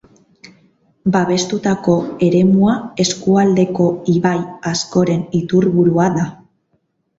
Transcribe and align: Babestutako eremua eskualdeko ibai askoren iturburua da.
Babestutako 1.15 1.97
eremua 2.29 2.79
eskualdeko 3.05 3.91
ibai 4.17 4.35
askoren 4.75 5.25
iturburua 5.45 6.11
da. 6.19 6.29